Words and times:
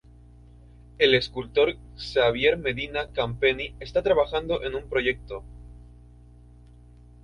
El 0.97 1.13
escultor 1.13 1.77
Xavier 1.95 2.57
Medina 2.57 3.11
Campeny 3.13 3.75
está 3.79 4.01
trabajando 4.01 4.63
en 4.63 4.73
el 4.73 4.85
proyecto. 4.85 5.43